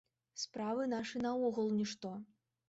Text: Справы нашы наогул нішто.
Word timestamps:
Справы 0.43 0.87
нашы 0.93 1.21
наогул 1.27 1.71
нішто. 1.77 2.15